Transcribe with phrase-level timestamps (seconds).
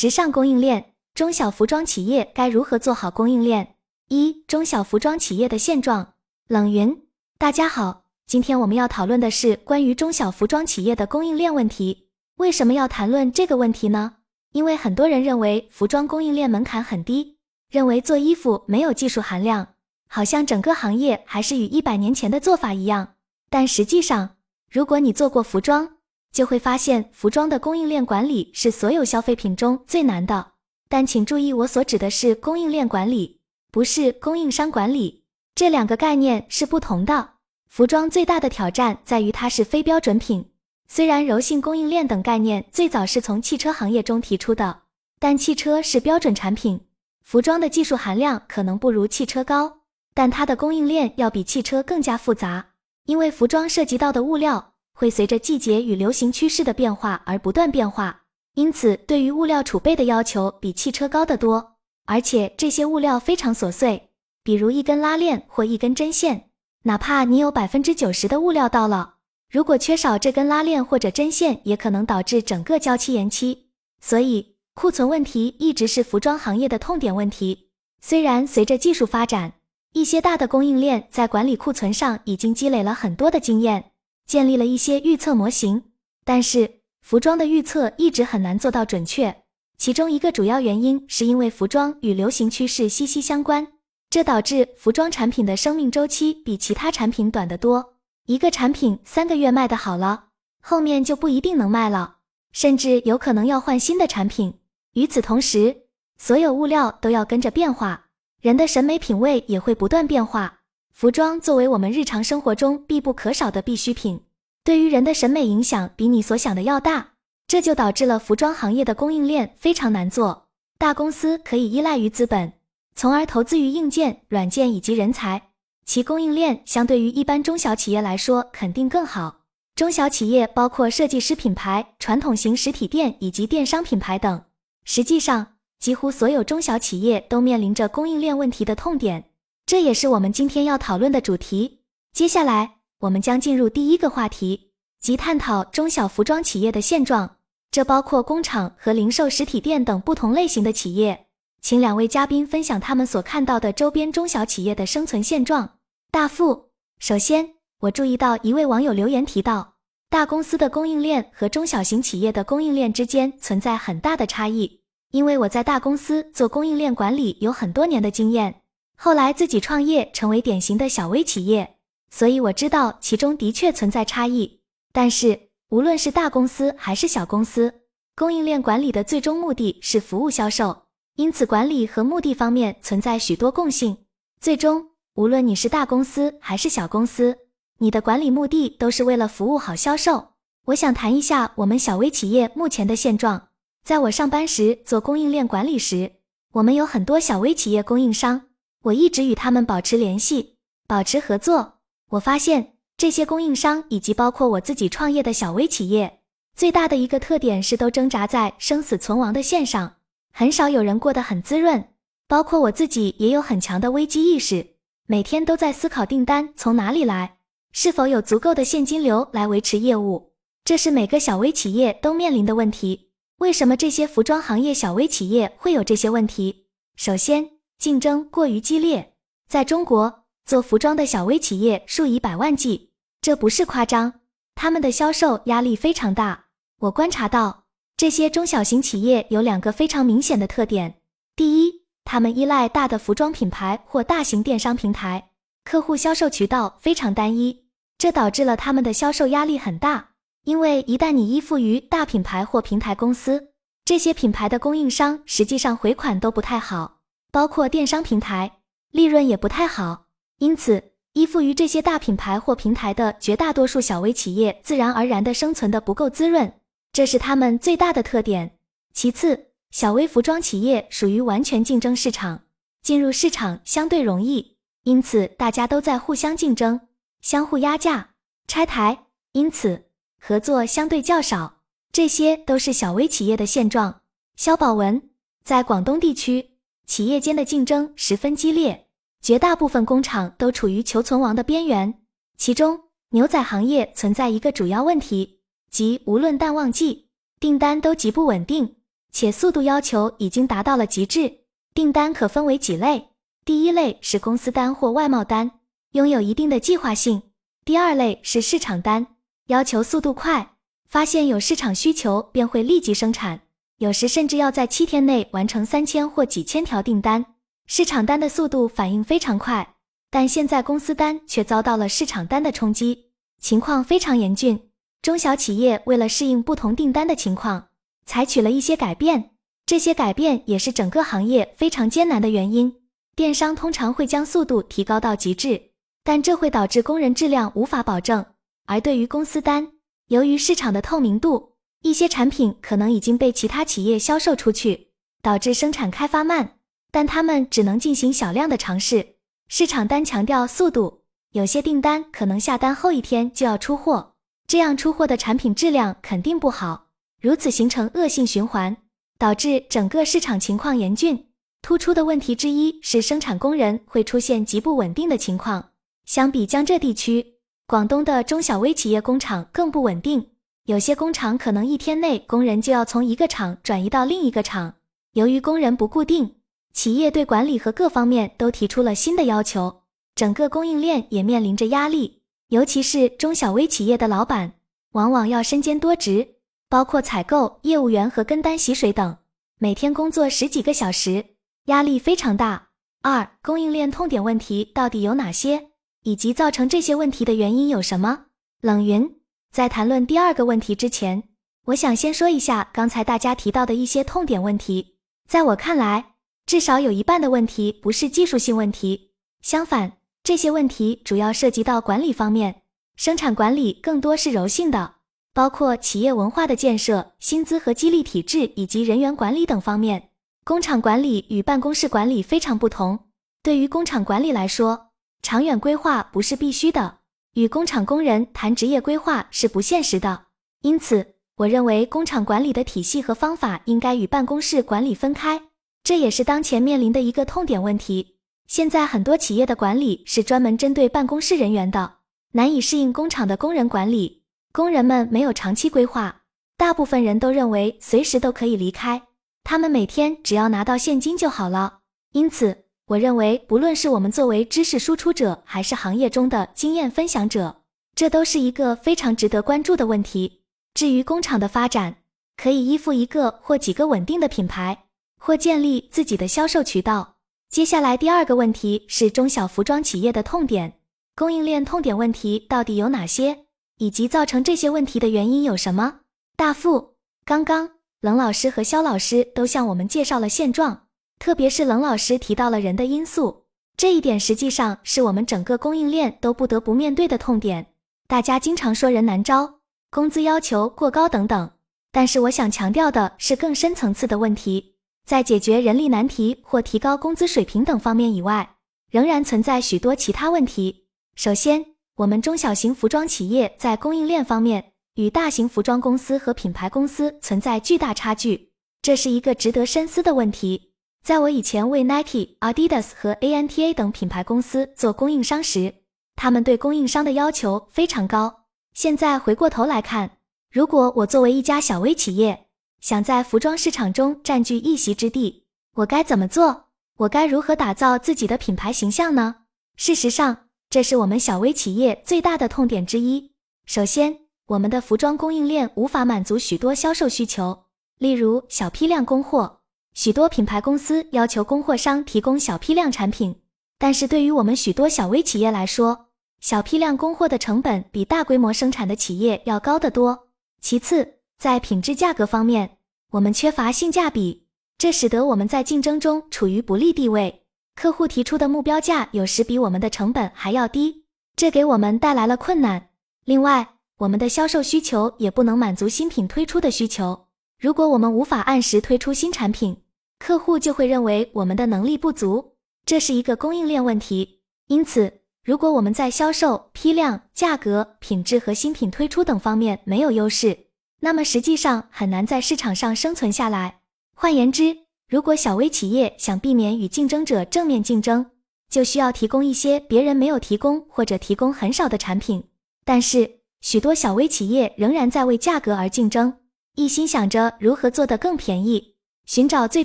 [0.00, 3.74] 时尚供应链，中小服装企业该如何做好供应链？
[4.06, 6.12] 一、中小服装企业的现状。
[6.46, 7.02] 冷云，
[7.36, 12.06] 大家好，今天我们要讨论的是关于中小服装企业的供应链问题。
[12.36, 14.18] 为什么要谈论这个问题呢？
[14.52, 17.38] 因为很多人认为服装供应链门槛很低，
[17.68, 19.66] 认为做衣服没有技术含量，
[20.06, 23.14] 好像整个行业还是与一百年前的做法一样。
[23.50, 24.36] 但实际上，
[24.70, 25.96] 如果你做过服装，
[26.32, 30.52] 就会发现，服装的供应链管理是所有消费品中最难的。
[30.88, 33.40] 但请注意，我所指的是供应链管理，
[33.70, 35.24] 不是供应商管理。
[35.54, 37.30] 这两个概念是不同的。
[37.66, 40.50] 服装最大的挑战在于它是非标准品。
[40.86, 44.82] 虽然柔性供应链等概念最早是从汽车行业中提出的，
[45.18, 46.80] 但汽车是标准产品，
[47.22, 49.80] 服装的技术含量可能不如汽车高，
[50.14, 52.68] 但它的供应链要比汽车更加复杂，
[53.04, 54.72] 因为服装涉及到的物料。
[54.98, 58.22] 会随着季节与流行趋势的变化而不断变化，
[58.54, 61.76] 因此对于物料储备的要求比汽车高得多。
[62.06, 64.10] 而且这些物料非常琐碎，
[64.42, 66.50] 比如一根拉链或一根针线，
[66.82, 69.14] 哪怕你有百分之九十的物料到了，
[69.48, 73.68] 如果缺少这根拉链或者针线，也可能导致整个交期延期。
[74.00, 77.68] 所以库存问题一直是服装行业的痛点问题。
[78.00, 79.52] 虽然随着技术发展，
[79.92, 83.92] 一些大的供应链在管理库存上已经积累了很多的经验。
[84.28, 85.82] 建立了一些预测模型，
[86.22, 89.34] 但是服装的预测一直很难做到准确。
[89.78, 93.66] 其中一个主要原因是因为服装与流行趋势息息相关，
[94.10, 97.94] 这导致服装产品的生命周期比其他产品短得多。
[98.26, 100.26] 一个产品三个月卖的好了，
[100.60, 102.16] 后面就不一定能卖了，
[102.52, 104.52] 甚至有可能要换新的产品。
[104.92, 105.84] 与此同时，
[106.18, 108.08] 所有物料都要跟着变化，
[108.42, 110.57] 人的审美品味也会不断变化。
[110.98, 114.20] 服装作为我们日常生活中必不可少的必需品，
[114.64, 117.10] 对于人的审美影响比你所想的要大，
[117.46, 120.48] 这就导致了服装行业的供应链非常难做。
[120.76, 122.52] 大公司可以依赖于资本，
[122.96, 125.50] 从而投资于硬件、软件以及人才，
[125.84, 129.42] 其供应链相对于一般中小企业来说肯定更好。
[129.76, 134.42] 中小企业包括设计师品牌、传统型实体店以及电商品牌等。
[134.82, 135.46] 实际上，
[135.78, 139.26] 几乎所有中小企业都面临着供应链问题的痛点。
[139.68, 141.80] 这也是我们今天要讨论的主题。
[142.14, 147.36] 接下来，我们将进入第一个话题，即探讨中小服装企业的现状。
[147.70, 151.26] 这包括工厂和零售实体店等不同类型的企业。
[151.60, 155.68] 请两位嘉宾分享他们所看到的周边中小企业的生存现状。
[156.10, 157.50] 大富，首先，
[157.80, 159.74] 我注意到一位网友留言提到，
[160.08, 164.80] 大公司的供应链和中小型企业的供应链之间存在很大的差异。
[165.10, 168.62] 因为我在大公司做供应链管理有很多年的经验。
[169.00, 171.76] 后来自己创业，成为典型的小微企业，
[172.10, 174.58] 所以我知道其中的确存在差异。
[174.90, 177.72] 但是无论是大公司还是小公司，
[178.16, 183.98] 供应链管理的最终目的是服务销售，因此管理和目的方面存在许多共性。
[184.40, 187.38] 最终，无论你是大公司还是小公司，
[187.78, 190.30] 你的管理目的都是为了服务好销售。
[190.64, 193.50] 我想谈一下我们小微企业目前的现状。
[193.84, 196.14] 在我上班时做供应链管理时，
[196.54, 198.47] 我们有很多小微企业供应商。
[198.84, 200.56] 我一直与他们保持联系，
[200.86, 201.78] 保持合作。
[202.10, 206.20] 我发现这些供应商以及包括我自己创业的小微企业，
[206.54, 209.96] 最大的一个特点是都挣扎在生死存亡的线上，
[210.32, 211.88] 很少有人过得很滋润。
[212.26, 214.74] 包括我自己也有很强的危机意识，
[215.06, 217.38] 每天都在思考订单从哪里来，
[217.72, 220.32] 是否有足够的现金流来维持业务。
[220.62, 223.08] 这是每个小微企业都面临的问题。
[223.38, 226.66] 为什么这些服装行业小微企业会有这些问题？
[226.96, 229.14] 首先，竞争过于激烈，
[229.48, 232.90] 在中国做服装的小微企业数以百万计，
[233.22, 234.14] 这不是夸张。
[234.56, 236.46] 他们的销售压力非常大。
[236.80, 237.66] 我观察到，
[237.96, 240.96] 这些中小型企业有两个非常明显的特点：
[241.36, 245.30] 第一，他们依赖大的服装品牌或大型电商平台，
[245.64, 247.66] 客户销售渠道非常单一，
[247.96, 250.08] 这导致了他们的销售压力很大。
[250.44, 253.50] 因为一旦你依附于大品牌或平台公司，
[253.84, 256.97] 这些品牌的供应商实际上回款都不太好。
[257.30, 258.60] 包括电商平台，
[258.90, 260.06] 利润也不太好，
[260.38, 266.52] 因此依附于这些大品牌或平台的绝大多数小微企业，自然而然的生存的不够滋润，
[266.92, 268.56] 这是他们最大的特点。
[268.92, 272.42] 其次，小微服装企业属于完全竞争市场，
[272.82, 276.80] 进入市场相对容易，因此大家都在互相竞争，
[277.20, 278.10] 相互压价、
[278.46, 279.84] 拆台，因此
[280.18, 281.58] 合作相对较少。
[281.92, 284.00] 这些都是小微企业的现状。
[284.36, 285.10] 肖宝文
[285.42, 286.57] 在广东地区。
[286.88, 288.86] 企业间的竞争十分激烈，
[289.20, 292.00] 绝大部分工厂都处于求存亡的边缘。
[292.38, 292.80] 其中，
[293.10, 295.40] 牛仔行业存在一个主要问题，
[295.70, 297.08] 即无论淡旺季，
[297.38, 298.76] 订单都极不稳定。
[299.12, 301.40] 且速度要求已经达到了极致。
[301.74, 303.10] 订单可分为几类：
[303.44, 305.50] 第一类是公司单或外贸单，
[305.92, 307.20] 拥有一定的计划性；
[307.64, 309.06] 第二类是市场单，
[309.48, 310.54] 要求速度快，
[310.88, 313.42] 发现有市场需求便会立即生产，
[313.78, 317.24] 有时甚至要在七天内完成三千或几千条订单。
[317.66, 319.76] 市场单的速度反应非常快，
[320.10, 324.58] 但现在公司单却遭到了市场单的冲击，情况非常严峻。
[325.00, 327.68] 中小企业为了适应不同订单的情况，
[328.04, 329.30] 采取了一些改变。
[329.64, 332.74] 这些改变也是整个行业非常艰难的原因。
[333.14, 335.70] 电商通常会将速度提高到极致，
[336.02, 338.24] 但这会导致工人质量无法保证。
[338.64, 339.68] 而对于公司单，
[340.08, 341.52] 由于市场的透明度，
[341.82, 344.88] 一些产品可能已经被其他企业销售出去，
[345.22, 346.56] 导致生产开发慢。
[346.90, 349.16] 但他们只能进行小量的尝试。
[349.48, 351.02] 市场单强调速度，
[351.32, 354.14] 有些订单可能下单后一天就要出货，
[354.46, 356.88] 这样出货的产品质量肯定不好，
[357.20, 358.76] 如此形成恶性循环。
[359.18, 361.26] 导致整个市场情况严峻。
[361.60, 365.70] 突出的问题之一是生产工人会出现极不稳定的情况。
[366.04, 367.34] 相比江浙地区，
[367.66, 370.24] 广东的中小微企业工厂更不稳定。
[370.68, 374.74] 有些工厂可能一天内工人就要从一个厂转移到另一个厂。
[375.14, 376.34] 由于工人不固定，
[376.74, 379.84] 企业对管理和各方面都提出了新的要求，
[380.14, 382.20] 整个供应链也面临着压力。
[382.48, 384.52] 尤其是中小微企业的老板，
[384.92, 386.34] 往往要身兼多职。
[386.68, 389.16] 包括采购、业务员和跟单洗水等，
[389.58, 391.24] 每天工作十几个小时，
[391.64, 392.68] 压力非常大。
[393.00, 395.70] 二、供应链痛点问题到底有哪些，
[396.02, 398.26] 以及造成这些问题的原因有什么？
[398.60, 399.17] 冷云
[399.50, 401.24] 在谈论第二个问题之前，
[401.66, 404.96] 我想先说一下刚才大家提到的一些痛点问题。
[405.28, 406.12] 在我看来，
[406.46, 409.12] 至少有一半的问题不是技术性问题，
[409.42, 412.62] 相反，这些问题主要涉及到管理方面，
[412.96, 414.94] 生产管理更多是柔性的。
[415.34, 420.10] 包括企业文化的建设、薪资和激励体制以及人员管理等方面。
[420.44, 422.98] 工厂管理与办公室管理非常不同。
[423.42, 424.88] 对于工厂管理来说，
[425.22, 426.97] 长远规划不是必须的，
[427.38, 430.24] 与工厂工人谈职业规划是不现实的。
[430.62, 435.40] 因此，我认为工厂管理的体系和方法应该与办公室管理分开。
[435.84, 438.16] 这也是当前面临的一个痛点问题。
[438.48, 441.98] 现在很多企业的管理是专门针对办公室人员的，
[442.32, 444.24] 难以适应工厂的工人管理。
[444.50, 446.22] 工人们没有长期规划，
[446.56, 449.00] 大部分人都认为随时都可以离开，
[449.44, 451.78] 他们每天只要拿到现金就好了。
[452.10, 457.54] 因此，我认为不论是我们作为知识输出者，还是行业中的经验分享者，
[457.94, 460.40] 这都是一个非常值得关注的问题。
[460.72, 461.96] 至于工厂的发展，
[462.38, 464.86] 可以依附一个或几个稳定的品牌，
[465.20, 467.16] 或建立自己的销售渠道。
[467.50, 470.80] 接下来第二个问题是中小服装企业的痛点，
[471.14, 473.44] 供应链痛点问题到底有哪些？
[473.76, 476.00] 以及造成这些问题的原因有什么？
[476.36, 476.94] 大富，
[477.26, 477.68] 刚刚
[478.00, 480.87] 冷老师和肖老师都向我们介绍了现状，
[481.18, 483.44] 特别是冷老师提到了人的因素，
[483.76, 487.66] 这一点实际上是我们整个供应链都不得不面对的痛点。
[488.06, 489.60] 大家经常说人难招，
[489.90, 491.50] 工资要求过高等等，
[491.92, 498.56] 但是我想强调的是更深层次的问题，在解决人力难题或提高工资水平等方面以外，
[498.90, 500.86] 仍然存在许多其他问题。
[501.16, 501.64] 首先，
[501.96, 510.67] 我们中小型服装企业在供应链方面与大型服装公司和品牌公司存在巨大差距，这是一个值得深思的问题。
[511.02, 515.74] 在我以前为 Nike、Adidas 和 ANTA 等品牌公司做供应商时，
[516.16, 518.44] 他们对供应商的要求非常高。
[518.74, 520.18] 现在回过头来看，
[520.50, 522.46] 如果我作为一家小微企业，
[522.80, 526.66] 想在服装市场中占据一席之地，我该怎么做？
[526.98, 529.36] 我该如何打造自己的品牌形象呢？
[529.76, 533.32] 事实上，这是我们小微企业最大的痛点之一。
[533.64, 537.64] 首先，我们的服装供应链无法满足许多销售需求，
[537.98, 539.57] 例如小批量供货。
[539.98, 543.34] 许多品牌公司要求供货商提供小批量产品，
[543.80, 546.06] 但是对于我们许多小微企业来说，
[546.38, 550.28] 小批量供货的成本比大规模生产的企业要高得多。
[550.60, 552.78] 其次，在品质价格方面，
[553.10, 554.44] 我们缺乏性价比，
[554.78, 557.42] 这使得我们在竞争中处于不利地位。
[557.74, 562.90] 客户提出的目标价有时比我们的成本还要低，这给我们带来了困难。
[563.24, 567.26] 另外，我们的销售需求也不能满足新品推出的需求。
[567.58, 569.76] 如果我们无法按时推出新产品，
[570.18, 574.40] 客户就会认为我们的能力不足，这是一个供应链问题。
[574.66, 580.66] 因此，如果我们在销售、批量、价格、品质和新品推出等方面没有优势，
[581.00, 583.80] 那么实际上很难在市场上生存下来。
[584.14, 584.76] 换言之，
[585.08, 588.26] 如果小微企业想避免与竞争者正面竞争，
[588.68, 592.44] 就需要提供一些别人没有提供或者提供很少的产品。
[592.84, 596.40] 但是，许多小微企业仍然在为价格而竞争，
[596.74, 598.96] 一心想着如何做得更便宜。
[599.28, 599.84] 寻找最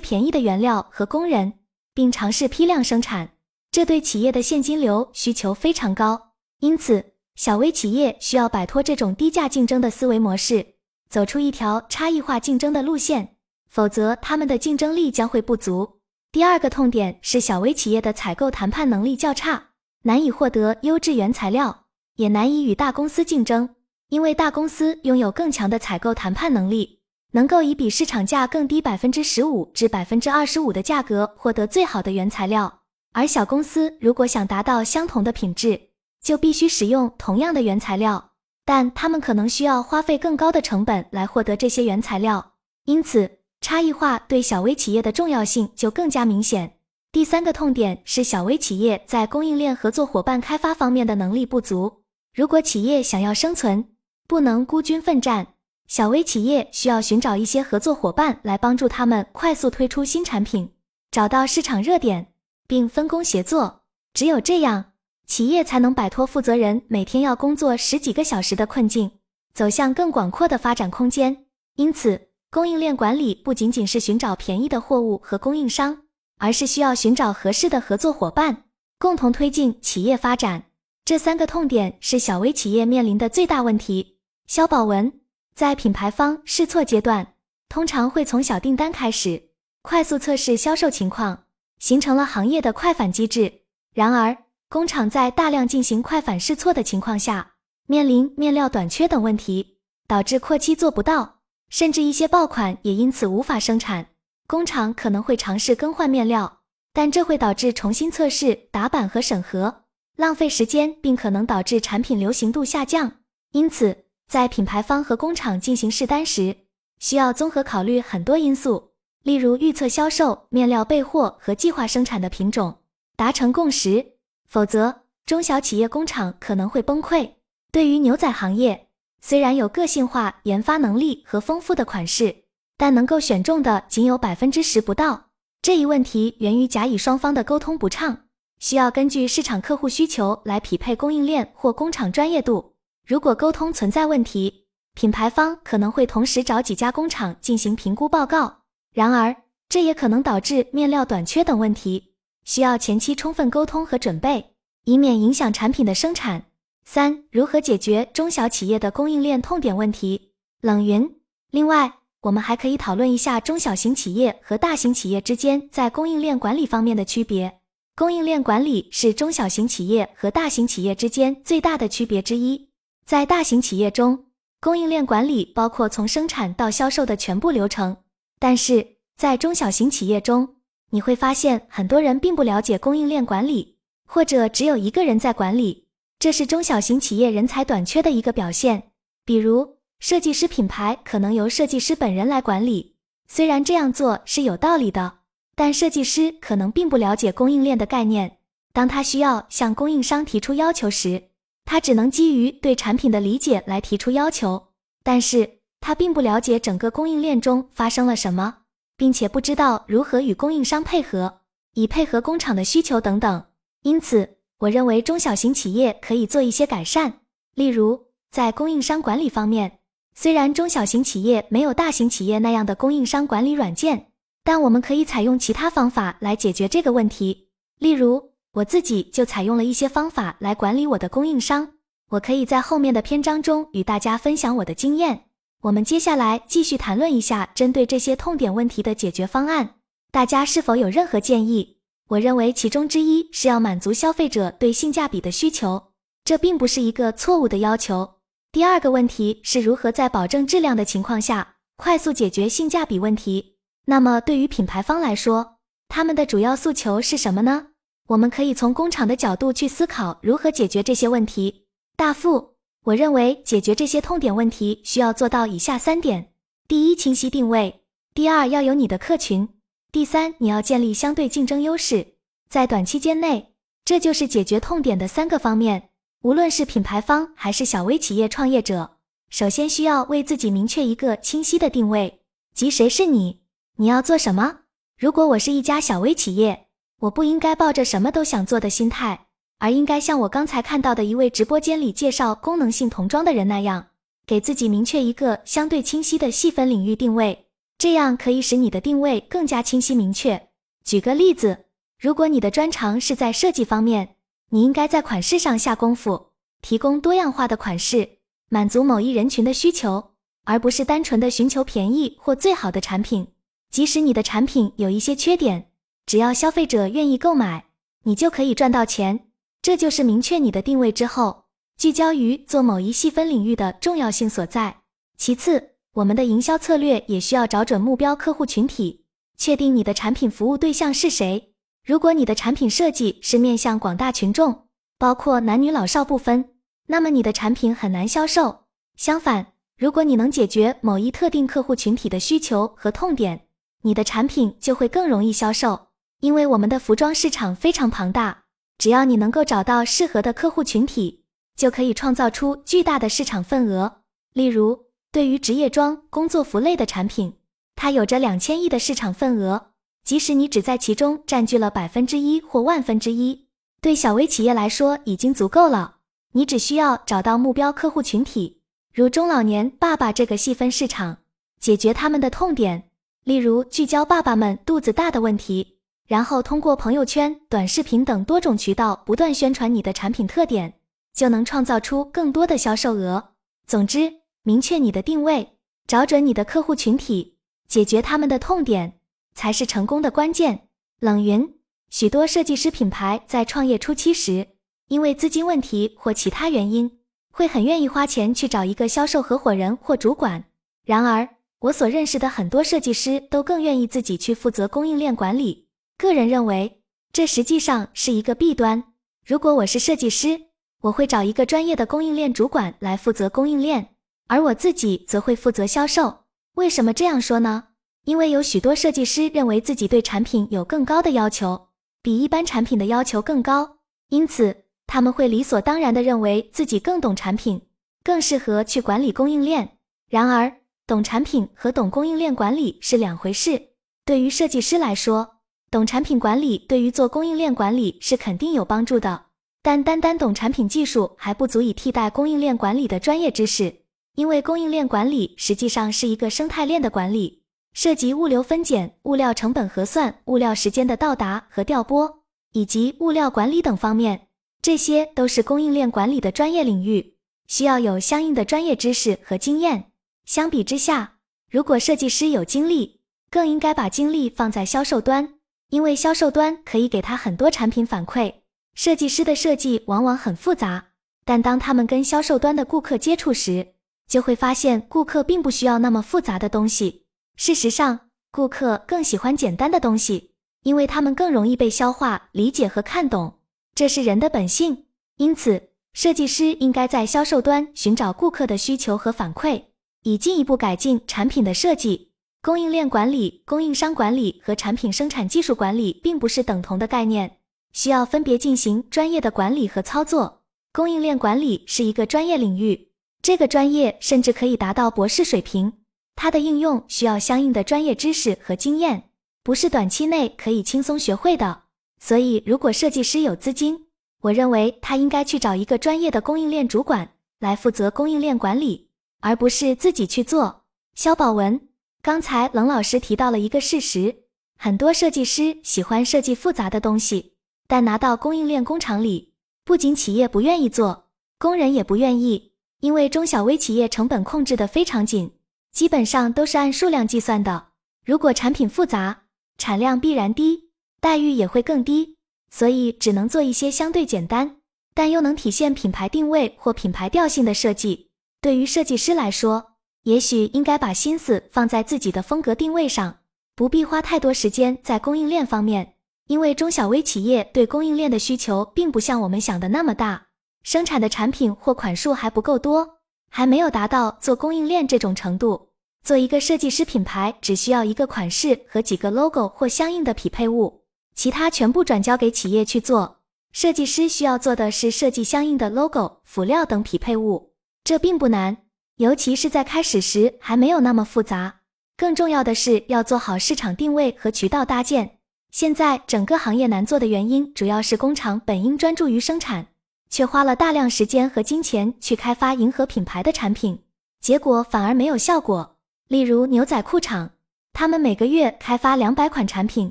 [0.00, 1.58] 便宜的原料和工人，
[1.92, 3.32] 并尝试批量生产。
[3.70, 10.76] 这对企业的现金流需求非常高，因此小微企业需要摆脱这种低价竞争的思维模式，
[11.10, 13.36] 走出一条差异化竞争的路线，
[13.68, 16.00] 否则他们的竞争力将会不足。
[16.32, 19.72] 第二个痛点是小微企业的采购谈判能力较差，
[20.04, 21.84] 难以获得优质原材料，
[22.16, 23.68] 也难以与大公司竞争，
[24.08, 26.93] 因为大公司拥有更强的采购谈判能力，
[27.34, 32.82] 能够以比市场价更低百分之十五至百分之二十五的价格获得最好的原材料。
[33.12, 35.80] 而小公司如果想达到相同的品质，
[36.22, 38.30] 就必须使用同样的原材料，
[38.64, 42.52] 但他们可能需要花费更高的成本来获得这些原材料。
[42.84, 46.76] 因此，差异化对小微企业的重要性就更加明显。
[47.10, 52.04] 第三个痛点是小微企业在供应链合作伙伴开发方面的能力不足。
[52.32, 53.88] 如果企业想要生存，
[54.28, 55.53] 不能孤军奋战，
[55.86, 60.70] 小微企业需要寻找一些合作伙伴来帮助他们快速推出新产品，
[61.10, 62.28] 找到市场热点。
[62.66, 63.82] 并分工协作，
[64.14, 64.92] 只有这样，
[65.26, 69.10] 企业才能摆脱负责人每天要工作十几个小时的困境，
[69.52, 71.44] 走向更广阔的发展空间。
[71.76, 76.04] 因此，供应链管理不仅仅是寻找便宜的货物和供应商，
[76.38, 78.64] 而是需要寻找合适的合作伙伴，
[78.98, 80.64] 共同推进企业发展。
[81.04, 84.16] 这三个痛点是小微企业面临的最大问题。
[84.46, 85.20] 肖宝文
[85.54, 87.34] 在品牌方试错阶段，
[87.68, 89.50] 通常会从小订单开始，
[89.82, 91.44] 快速测试销售情况。
[91.80, 93.60] 形成了行业的快反机制。
[93.92, 94.34] 然而，
[94.70, 97.52] 工厂在大量进行快反试错的情况下，
[97.86, 104.06] 面临面料短缺等问题，导致扩期做不到，甚至一些爆款也因此无法生产。
[104.46, 106.60] 工厂可能会尝试更换面料，
[106.94, 109.84] 但这会导致重新测试、打版和审核，
[110.16, 113.12] 浪费时间，并可能导致产品流行度下降。
[113.52, 116.56] 因此，在品牌方和工厂进行试单时，
[116.98, 118.92] 需要综合考虑很多因素。
[119.22, 122.76] 例如预测销售、面料备货和计划生产的品种，
[123.16, 124.04] 达成共识。
[124.46, 127.30] 否则，中小企业工厂可能会崩溃。
[127.72, 128.88] 对于牛仔行业，
[129.22, 132.44] 虽然有个性化研发能力和丰富的款式，
[132.76, 135.30] 但能够选中的仅有百分之十不到。
[135.62, 138.24] 这一问题源于甲乙双方的沟通不畅，
[138.58, 142.73] 需要根据市场客户需求来匹配供应链或工厂专业度。
[143.06, 148.62] 如果沟通存在问题，品牌方可能会同时找几家工厂进行评估报告。
[148.94, 149.36] 然而，
[149.68, 156.46] 这也可能导致面料短缺等问题，需要前期充分沟通和准备，以免影响产品的生产。
[156.86, 160.32] 三、如何解决中小企业的供应链痛点问题？
[160.62, 161.16] 冷云。
[161.50, 161.92] 另外，
[162.22, 167.60] 我们还可以讨论一下中小型企业和大型企业之间在供应链管理方面的区别。
[167.96, 172.70] 供应链管理是中小型企业和大型企业之间最大的区别之一。
[173.04, 174.24] 在大型企业中，
[174.60, 177.98] 供应链管理包括从生产到销售的全部流程。
[178.38, 180.56] 但是在中小型企业中，
[180.90, 185.86] 你会发现很多人并不了解供应链管理，或者只有一个人在管理，
[186.18, 188.90] 这是中小型企业人才短缺的一个表现。
[189.26, 192.96] 比如，设计师品牌可能由设计师本人来管理，
[193.28, 195.18] 虽然这样做是有道理的，
[195.54, 198.38] 但设计师可能并不了解供应链的概念。
[198.72, 201.22] 当他需要向供应商提出要求时，
[201.64, 204.68] 他只能基于对产品的理解来提出要求，
[205.02, 205.60] 但是。
[205.86, 208.60] 他并不了解整个供应链中发生了什么，
[208.96, 211.40] 并且不知道如何与供应商配合，
[211.74, 213.44] 以配合工厂的需求等等。
[213.82, 217.20] 因此，我认为中小型企业可以做一些改善，
[217.54, 219.80] 例如在供应商管理方面。
[220.14, 224.06] 虽然中小型企业没有大型企业那样的供应商管理软件，
[224.42, 227.48] 但我们可以采用其他方法来解决这个问题。
[227.78, 231.72] 例如，我自己就采用了一些方法来管理我的供应商。
[232.10, 235.24] 我可以在后面的篇章中与大家分享我的经验。
[235.62, 239.76] 我们接下来继续谈论一下针对这些痛点问题的解决方案。
[240.12, 241.78] 大家是否有任何建议？
[242.10, 245.90] 我认为其中之一是要满足消费者对性价比的需求，
[246.22, 248.08] 这并不是一个错误的要求。
[248.52, 253.56] 第二个问题是如何在保证质量的情况下快速解决性价比问题。
[253.86, 255.56] 那么对于品牌方来说，
[255.88, 257.68] 他们的主要诉求是什么呢？
[258.08, 261.66] 我们可以从工厂的角度去思考如何解决这些问题。
[261.96, 262.54] 大富。
[262.84, 266.34] 我认为解决这些痛点问题需要做到以下三点：
[266.68, 267.80] 第一，清晰定位；
[268.12, 269.48] 第二，要有你的客群；
[269.90, 272.16] 第三，你要建立相对竞争优势。
[272.46, 273.54] 在短期间内，
[273.86, 275.88] 这就是解决痛点的三个方面。
[276.20, 278.98] 无论是品牌方还是小微企业创业者，
[279.30, 282.20] 首先需要为自己明确一个清晰的定位，
[282.52, 283.40] 即谁是你，
[283.76, 284.58] 你要做什么。
[284.98, 286.63] 如果我是一家小微企业，
[287.04, 289.26] 我不应该抱着什么都想做的心态。
[289.58, 293.88] 而应该像我刚才看到的一位直播间里介绍功能性童装的人那样，
[294.26, 297.46] 给自己明确一个相对清晰的细分领域定位。
[297.76, 300.48] 这样可以使你的定位更加清晰明确。
[300.84, 301.66] 举个例子，
[302.00, 304.16] 如果你的专长是在设计方面，
[304.50, 306.32] 你应该在款式上下功夫，
[306.62, 308.18] 提供多样化的款式，
[308.48, 310.12] 满足某一人群的需求，
[310.44, 313.28] 而不是单纯的寻求便宜或最好的产品。
[313.70, 315.70] 即使你的产品有一些缺点，
[316.06, 317.64] 只要消费者愿意购买，
[318.02, 319.28] 你就可以赚到钱。
[319.62, 321.44] 这就是明确你的定位之后，
[321.78, 324.82] 聚焦于做某一细分领域的重要性所在。
[325.16, 329.04] 其次，我们的营销策略也需要找准目标客户群体，
[329.36, 331.54] 确定你的产品服务对象是谁。
[331.82, 334.66] 如果你的产品设计是面向广大群众，
[334.98, 336.50] 包括男女老少不分，
[336.86, 338.64] 那么你的产品很难销售。
[338.96, 339.46] 相反，
[339.78, 343.46] 如果你能解决某一特定客户群体的需求和痛点，
[343.82, 345.88] 你的产品就会更容易销售。
[346.20, 348.44] 因为我们的服装市场非常庞大。
[348.76, 351.22] 只要你能够找到适合的客户群体，
[351.56, 354.00] 就可以创造出巨大的市场份额。
[354.32, 357.36] 例如，对于职业装、工作服类的产品，
[357.76, 359.70] 它有着两千亿的市场份额。
[360.04, 363.46] 即使你只在其中占据了百分之一或万分之一，
[363.80, 365.96] 对小微企业来说已经足够了。
[366.32, 368.60] 你只需要找到目标客户群体，
[368.92, 371.18] 如中老年爸爸这个细分市场，
[371.60, 372.90] 解决他们的痛点，
[373.22, 375.73] 例如聚焦爸爸们肚子大的问题。
[376.06, 380.74] 然后通过朋友圈、短视频等多种渠道不断宣传你的产品特点，
[381.14, 383.32] 就能创造出更多的销售额。
[383.66, 385.56] 总之，明确你的定位，
[385.86, 388.98] 找准你的客户群体，解决他们的痛点，
[389.34, 390.68] 才是成功的关键。
[391.00, 391.54] 冷云：
[391.88, 394.48] 许多设计师品牌在创业初期时，
[394.88, 396.98] 因为资金问题或其他原因，
[397.30, 400.44] 会很愿意花钱去找一个销售合伙人或主管。
[400.84, 401.26] 然而，
[401.60, 405.63] 我所认识的很多设计师都更愿意自己去负责供应链管理。
[405.96, 406.82] 个人认为，
[407.12, 408.84] 这实际上是一个弊端。
[409.24, 410.40] 如果我是设计师，
[410.82, 413.94] 我会找一个专业的供应链主管来负责供应链，
[414.26, 416.24] 而我自己则会负责销售。
[416.54, 417.68] 为什么这样说呢？
[418.04, 421.68] 因为有许多设计师认为自己对产品有更高的要求，
[422.02, 423.78] 比一般产品的要求更高，
[424.10, 427.62] 因此他们会理所当然地认为自己更懂产品，
[428.02, 429.78] 更适合去管理供应链。
[430.10, 430.52] 然而，
[430.86, 433.70] 懂产品和懂供应链管理是两回事。
[434.04, 435.33] 对于设计师来说，
[435.74, 439.24] 懂产品管理对于做供应链管理是肯定有帮助的，
[439.60, 443.74] 但单单懂产品技术还不足以替代供应链管理的专业知识，
[444.14, 452.20] 因为供应链管理实际上是一个生态链的管理，涉及物流分拣、物料成本核算、物料时间的到达和调拨，
[452.52, 454.28] 以及物料管理等方面，
[454.62, 457.16] 这些都是供应链管理的专业领域，
[457.48, 459.86] 需要有相应的专业知识和经验。
[460.24, 461.14] 相比之下，
[461.50, 465.33] 如果设计师有精力，更应该把精力放在销售端。
[465.74, 468.32] 因为销售端可以给他很多产品反馈，
[468.76, 470.90] 设计师的设计往往很复杂，
[471.24, 473.74] 但当他们跟销售端的顾客接触时，
[474.06, 477.06] 就会发现顾客并不需要那么复杂的东西。
[477.34, 477.98] 事实上，
[478.30, 480.30] 顾客更喜欢简单的东西，
[480.62, 483.40] 因为他们更容易被消化、理解和看懂，
[483.74, 484.84] 这是人的本性。
[485.16, 489.64] 因此，设计师应该在销售端寻找顾客的需求和反馈，
[490.04, 492.12] 以进一步改进产品的设计。
[492.44, 497.38] 供应链管理、供应商管理和产品生产技术管理并不是等同的概念，
[497.72, 500.42] 需要分别进行专业的管理和操作。
[500.70, 502.90] 供应链管理是一个专业领域，
[503.22, 505.72] 这个专业甚至可以达到博士水平。
[506.16, 509.04] 它的应用需要相应的专业知识和经验，
[509.42, 511.62] 不是短期内可以轻松学会的。
[511.98, 513.86] 所以，如果设计师有资金，
[514.20, 517.08] 我认为他应该去找一个专业的供应链主管
[517.40, 520.64] 来负责供应链管理，而不是自己去做。
[520.94, 521.58] 肖宝文。
[522.04, 524.24] 刚才冷老师提到了一个事实：
[524.58, 527.32] 很多设计师喜欢设计复杂的东西，
[527.66, 529.32] 但拿到供应链工厂里，
[529.64, 531.06] 不仅企业不愿意做，
[531.38, 535.32] 工人也不愿意，因为中小微企业成本控制的非常紧，
[535.72, 537.68] 基本上都是按数量计算的。
[538.04, 539.22] 如果产品复杂，
[539.56, 540.68] 产量必然低，
[541.00, 542.18] 待遇也会更低，
[542.50, 544.56] 所以只能做一些相对简单，
[544.92, 548.10] 但又能体现品牌定位或品牌调性的设计。
[548.42, 549.73] 对于设计师来说，
[550.04, 553.18] 也许应该把心思放在自己的风格定位上，
[553.54, 555.94] 不必花太多时间在供应链方面，
[556.26, 560.26] 因为中小微企业对供应链的需求并不像我们想的那么大，
[560.62, 562.98] 生产的产品或款数还不够多，
[563.30, 565.70] 还没有达到做供应链这种程度。
[566.02, 570.82] 做一个设计师品牌只需要一个款式和几个 logo 或相应的匹配物，
[571.14, 573.20] 其他全部转交给企业去做。
[573.52, 578.63] 设计师需要做的是设计相应的 logo、辅料等匹配物，这并不难。
[578.96, 581.60] 尤其是在开始时还没有那么复杂，
[581.96, 585.18] 更重要的是要做好市场定位和渠道搭建。
[585.50, 589.66] 现在整个行业难做的原因，主要是工厂本应专注于生产，
[590.10, 593.80] 却花了大量时间和金钱去开发迎合品牌的产品，
[594.20, 595.76] 结果反而没有效果。
[596.06, 597.30] 例如牛仔裤厂，
[597.72, 599.90] 他们每个月开发两百款产品，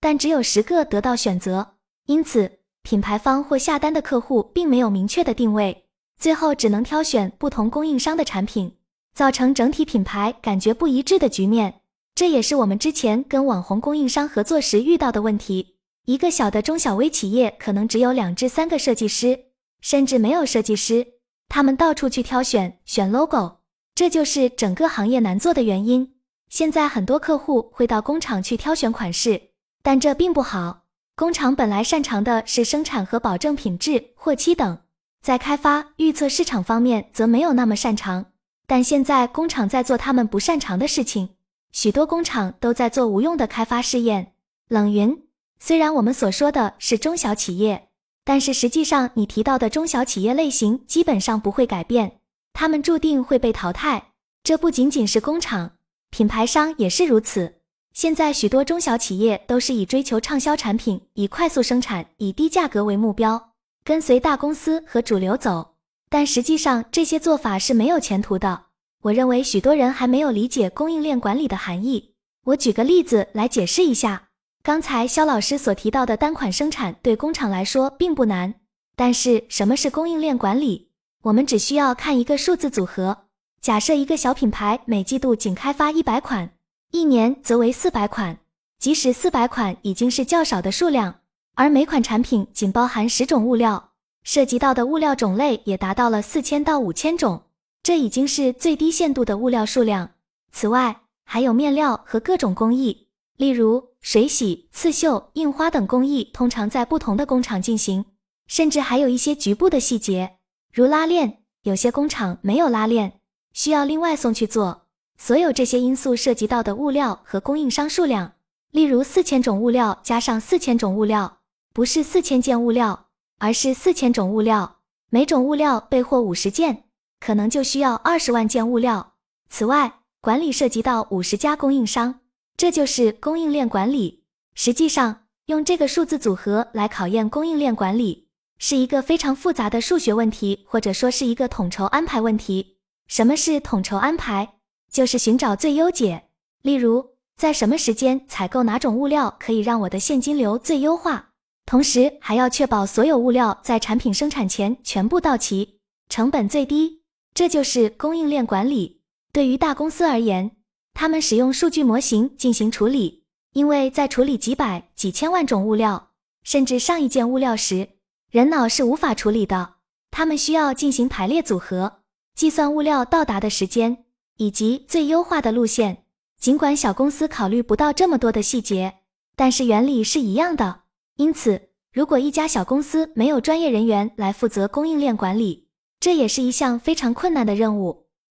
[0.00, 1.74] 但只有十个得到选择，
[2.06, 5.84] 因此品牌方或下单的客户并没有明确的定位，
[6.20, 8.76] 最后只能挑选不同供应商的产品，
[9.14, 11.80] 造成整体品牌感觉不一致的局面。
[12.14, 15.76] 这也是我们之前跟网红供应商合作时遇到的问题。
[16.04, 19.46] 一个小的中小微企业可能只有两至三个设计师，
[19.80, 21.06] 甚至没有设计师，
[21.48, 23.60] 他们到处去挑选选 logo，
[23.94, 26.16] 这就是整个行业难做的原因。
[26.50, 29.40] 现在很多客户会到工厂去挑选款式，
[29.82, 30.82] 但这并不好。
[31.16, 34.78] 工厂本来擅长的是生产和保证品质、货期等，
[35.20, 38.26] 在开发、预测市场方面则没有那么擅长。
[38.66, 41.30] 但现在工厂在做他们不擅长的事情，
[41.72, 44.32] 许多工厂都在做无用的开发试验。
[44.68, 45.22] 冷云。
[45.58, 47.88] 虽然我们所说的是中小企业，
[48.24, 52.20] 但是实际上你提到的中小企业类型基本上不会改变，
[52.54, 54.12] 他们注定会被淘汰。
[54.42, 55.72] 这不仅仅是工厂，
[56.08, 57.56] 品牌商也是如此。
[57.92, 63.49] 现在许多中小企业都是以追求畅销产品、以快速生产、以低价格为目标，
[63.84, 65.74] 跟随大公司和主流走。
[66.08, 68.64] 但实际上这些做法是没有前途的。
[69.02, 72.14] 我认为许多人还没有理解供应链管理的含义。
[72.44, 74.28] 我举个例子来解释一下。
[74.62, 78.54] 刚才肖老师所提到的单款生产对工厂来说并不难，
[78.94, 80.90] 但是什么是供应链管理？
[81.22, 83.24] 我们只需要看一个数字组合。
[83.62, 86.50] 假设一个小品牌每季度仅开发一百款，
[86.90, 88.38] 一年则为四百款。
[88.78, 91.20] 即使四百款已经是较少的数量，
[91.54, 97.42] 而每款产品仅包含十种物料，涉及到的物料种类也达到了四千到五千种，
[97.82, 100.10] 这已经是最低限度的物料数量。
[100.52, 103.08] 此外，还有面料和各种工艺。
[103.36, 108.04] 例如水洗、刺绣、印花等工艺，通常在不同的工厂进行，
[108.46, 110.36] 甚至还有一些局部的细节，
[110.72, 113.20] 如拉链，有些工厂没有拉链，
[113.54, 114.86] 需要另外送去做。
[115.16, 118.32] 所有这些因素涉及到的物料和供应商数量，
[118.70, 121.38] 例如四千种物料加上四千种物料，
[121.80, 123.06] 不是四千件物料，
[123.38, 126.84] 而是四千种物料，每种物料备货五十件，
[127.18, 129.14] 可能就需要二十万件物料。
[129.48, 132.20] 此外，管理涉及到五十家供应商。
[132.54, 134.24] 这就是供应链管理。
[134.54, 142.76] 实际上，用这个数字组合来考验供应链管理，是一个非常复杂的数学问题，或者说是一个统筹安排问题。
[143.06, 144.56] 什么是统筹安排？
[144.92, 146.24] 就是寻找最优解。
[146.60, 151.29] 例如，在什么时间采购哪种物料可以让我的现金流最优化，
[151.70, 155.78] 同时还要确保所有物料在产品生产前全部到齐，
[156.08, 157.02] 成本最低。
[157.32, 159.02] 这就是供应链管理。
[159.32, 160.50] 对于大公司而言。
[160.94, 166.10] 他们使用数据模型进行处理，因为在处理几百、几千万种物料，
[166.42, 167.90] 甚至上亿件物料时，
[168.32, 169.74] 人脑是无法处理的。
[170.10, 172.00] 他们需要进行排列组合，
[172.34, 174.06] 计算物料到达的时间
[174.38, 176.02] 以及最优化的路线。
[176.40, 178.94] 尽管小公司考虑不到这么多的细节，
[179.36, 180.80] 但是原理是一样的。
[181.20, 185.68] 因此，如果一家小公司没有专业人员来负责供应链管理，
[186.00, 188.06] 这也是一项非常困难的任务。